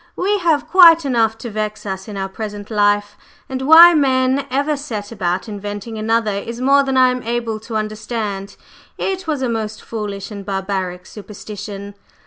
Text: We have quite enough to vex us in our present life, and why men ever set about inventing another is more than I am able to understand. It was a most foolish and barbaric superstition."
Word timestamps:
We 0.15 0.39
have 0.39 0.67
quite 0.67 1.05
enough 1.05 1.37
to 1.37 1.51
vex 1.51 1.85
us 1.85 2.07
in 2.07 2.17
our 2.17 2.27
present 2.27 2.71
life, 2.71 3.15
and 3.47 3.61
why 3.61 3.93
men 3.93 4.47
ever 4.49 4.75
set 4.75 5.11
about 5.11 5.47
inventing 5.47 5.99
another 5.99 6.31
is 6.37 6.59
more 6.59 6.81
than 6.81 6.97
I 6.97 7.11
am 7.11 7.21
able 7.21 7.59
to 7.59 7.75
understand. 7.77 8.55
It 8.97 9.27
was 9.27 9.43
a 9.43 9.47
most 9.47 9.83
foolish 9.83 10.31
and 10.31 10.43
barbaric 10.43 11.05
superstition." 11.05 11.93